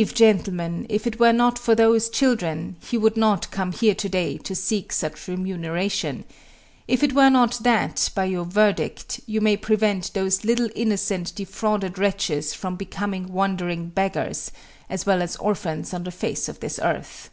[0.00, 4.08] Believe, gentlemen, if it were not for those children, he would not come here to
[4.08, 6.24] day to seek such remuneration;
[6.88, 11.98] if it were not that, by your verdict, you may prevent those little innocent defrauded
[11.98, 14.50] wretches from becoming wandering beggars,
[14.88, 17.28] as well as orphans on the face of this earth.